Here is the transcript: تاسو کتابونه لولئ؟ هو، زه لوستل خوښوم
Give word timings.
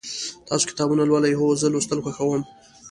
تاسو 0.47 0.65
کتابونه 0.71 1.03
لولئ؟ 1.09 1.33
هو، 1.39 1.47
زه 1.61 1.67
لوستل 1.73 1.99
خوښوم 2.03 2.41